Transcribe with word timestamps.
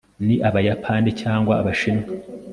ni 0.25 0.35
abayapani 0.47 1.09
cyangwa 1.21 1.53
abashinwa 1.61 2.05